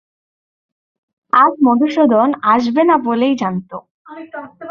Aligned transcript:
আজ 1.33 1.53
মধুসূদন 1.65 2.29
আসবে 2.53 2.81
না 2.89 2.95
বলেই 3.07 3.33
জানত। 3.41 3.71